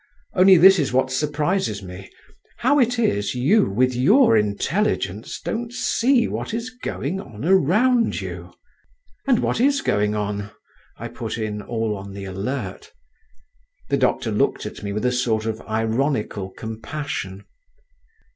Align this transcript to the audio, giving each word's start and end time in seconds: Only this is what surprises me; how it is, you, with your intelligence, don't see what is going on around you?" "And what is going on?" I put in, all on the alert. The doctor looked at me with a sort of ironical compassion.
Only 0.33 0.57
this 0.57 0.79
is 0.79 0.91
what 0.91 1.11
surprises 1.11 1.83
me; 1.83 2.09
how 2.57 2.79
it 2.79 2.97
is, 2.97 3.35
you, 3.35 3.69
with 3.69 3.93
your 3.93 4.35
intelligence, 4.35 5.39
don't 5.39 5.71
see 5.71 6.27
what 6.27 6.55
is 6.55 6.71
going 6.71 7.21
on 7.21 7.45
around 7.45 8.19
you?" 8.19 8.51
"And 9.27 9.37
what 9.43 9.59
is 9.61 9.81
going 9.81 10.15
on?" 10.15 10.49
I 10.97 11.07
put 11.07 11.37
in, 11.37 11.61
all 11.61 11.95
on 11.95 12.13
the 12.15 12.25
alert. 12.25 12.91
The 13.89 13.97
doctor 13.97 14.31
looked 14.31 14.65
at 14.65 14.81
me 14.81 14.91
with 14.91 15.05
a 15.05 15.11
sort 15.11 15.45
of 15.45 15.61
ironical 15.69 16.49
compassion. 16.49 17.45